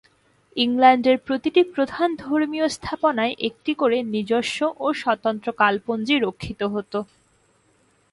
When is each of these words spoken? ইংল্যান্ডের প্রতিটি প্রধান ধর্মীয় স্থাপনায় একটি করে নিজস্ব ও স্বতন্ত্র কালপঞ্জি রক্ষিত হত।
ইংল্যান্ডের 0.55 1.17
প্রতিটি 1.27 1.61
প্রধান 1.73 2.09
ধর্মীয় 2.23 2.67
স্থাপনায় 2.69 3.33
একটি 3.47 3.71
করে 3.73 3.97
নিজস্ব 4.13 4.59
ও 4.79 4.87
স্বতন্ত্র 5.01 5.47
কালপঞ্জি 5.61 6.15
রক্ষিত 6.17 6.61
হত। 6.73 6.93